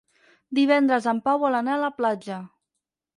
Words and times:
Divendres 0.59 1.05
en 1.11 1.19
Pau 1.29 1.39
vol 1.43 1.57
anar 1.59 1.75
a 1.75 1.81
la 1.83 1.91
platja. 1.99 2.39